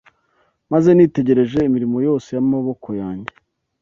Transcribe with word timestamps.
Maze 0.71 0.89
nitegereje 0.93 1.59
imirimo 1.69 1.97
yose 2.07 2.27
y’amaboko 2.35 2.87
yanjye 3.01 3.33